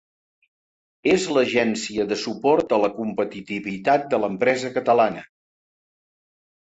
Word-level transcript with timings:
És 1.11 1.25
l'agència 1.35 2.07
de 2.13 2.17
suport 2.23 2.73
a 2.77 2.79
la 2.85 2.91
competitivitat 2.95 4.09
de 4.15 4.23
l'empresa 4.25 4.73
catalana. 4.79 5.23